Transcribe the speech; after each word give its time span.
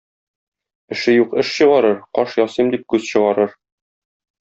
Эше 0.95 1.11
юк 1.23 1.29
эш 1.41 1.47
чыгарыр, 1.57 1.97
каш 2.17 2.29
ясыйм 2.47 2.67
дип 2.77 2.83
күз 2.91 3.01
чыгарыр. 3.13 3.51